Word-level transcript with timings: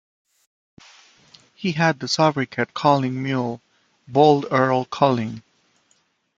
He 1.53 1.73
had 1.73 1.99
the 1.99 2.07
sobriquet 2.07 2.65
Colin 2.73 3.21
Mulle, 3.21 3.61
Bold 4.07 4.47
Earl 4.49 4.85
Colin. 4.85 5.43